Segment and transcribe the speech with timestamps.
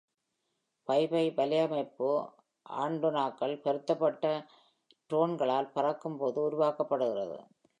[0.87, 2.09] Wifi வலையமைப்பு
[2.79, 4.25] ஆண்டெனாக்கள் பொருத்தப்பட்ட
[5.09, 7.39] ட்ரோன்களால் பறக்கும்போது உருவாக்கப்படுகிறது.